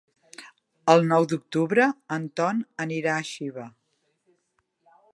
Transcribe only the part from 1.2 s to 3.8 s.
d'octubre en Ton anirà a Xiva.